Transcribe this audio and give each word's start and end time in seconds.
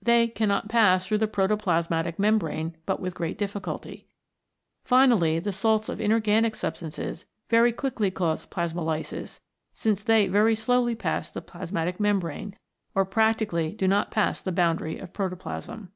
They 0.00 0.28
cannot 0.28 0.70
pass 0.70 1.04
through 1.04 1.18
the 1.18 1.28
protoplasmatic 1.28 2.18
membrane 2.18 2.78
but 2.86 2.98
with 2.98 3.14
great 3.14 3.36
difficulty. 3.36 4.06
Finally, 4.86 5.38
the 5.38 5.52
salts 5.52 5.90
of 5.90 6.00
inorganic 6.00 6.56
substances 6.56 7.26
very 7.50 7.72
quickly 7.72 8.10
cause 8.10 8.46
plasmolysis, 8.46 9.40
since 9.74 10.02
they 10.02 10.28
very 10.28 10.54
slowly 10.54 10.94
pass 10.94 11.30
the 11.30 11.42
plasmatic 11.42 12.00
membrane, 12.00 12.56
or 12.94 13.04
practically 13.04 13.72
do 13.74 13.86
not 13.86 14.10
pass 14.10 14.40
the 14.40 14.50
boundary 14.50 14.96
of 14.98 15.12
protoplasm. 15.12 15.92